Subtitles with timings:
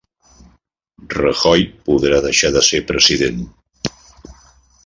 [1.15, 3.47] Rajoy podrà deixar de ser president